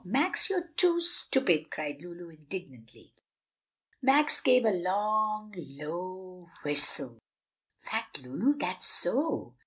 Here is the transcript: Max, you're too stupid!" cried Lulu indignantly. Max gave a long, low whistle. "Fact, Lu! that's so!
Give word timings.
Max, 0.03 0.49
you're 0.49 0.65
too 0.77 0.99
stupid!" 0.99 1.69
cried 1.69 2.01
Lulu 2.01 2.29
indignantly. 2.31 3.13
Max 4.01 4.41
gave 4.41 4.65
a 4.65 4.71
long, 4.71 5.53
low 5.55 6.49
whistle. 6.65 7.19
"Fact, 7.77 8.17
Lu! 8.23 8.55
that's 8.57 8.87
so! 8.87 9.53